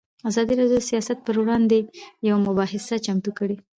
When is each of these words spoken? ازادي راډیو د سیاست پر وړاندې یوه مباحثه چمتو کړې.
ازادي 0.29 0.53
راډیو 0.57 0.73
د 0.81 0.85
سیاست 0.89 1.17
پر 1.25 1.35
وړاندې 1.41 1.77
یوه 2.27 2.39
مباحثه 2.47 2.95
چمتو 3.05 3.31
کړې. 3.37 3.57